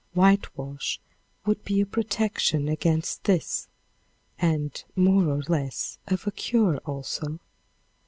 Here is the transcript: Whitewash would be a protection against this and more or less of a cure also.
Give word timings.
Whitewash 0.15 0.99
would 1.45 1.63
be 1.63 1.79
a 1.79 1.85
protection 1.85 2.67
against 2.67 3.25
this 3.25 3.67
and 4.39 4.83
more 4.95 5.25
or 5.29 5.43
less 5.47 5.99
of 6.07 6.25
a 6.25 6.31
cure 6.31 6.77
also. 6.87 7.37